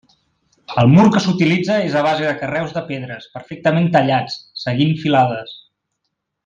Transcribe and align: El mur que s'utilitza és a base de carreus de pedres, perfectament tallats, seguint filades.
El 0.83 0.87
mur 0.93 1.03
que 1.15 1.21
s'utilitza 1.25 1.75
és 1.89 1.97
a 1.99 2.01
base 2.07 2.25
de 2.29 2.33
carreus 2.39 2.73
de 2.79 2.83
pedres, 2.89 3.29
perfectament 3.37 3.93
tallats, 3.97 4.39
seguint 4.65 4.99
filades. 5.05 5.59